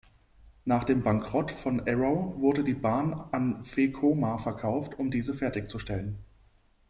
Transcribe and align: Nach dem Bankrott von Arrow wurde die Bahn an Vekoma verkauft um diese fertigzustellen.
Nach 0.65 0.83
dem 0.83 1.03
Bankrott 1.03 1.51
von 1.51 1.79
Arrow 1.87 2.33
wurde 2.37 2.63
die 2.63 2.73
Bahn 2.73 3.13
an 3.31 3.61
Vekoma 3.63 4.39
verkauft 4.39 4.97
um 4.97 5.11
diese 5.11 5.35
fertigzustellen. 5.35 6.17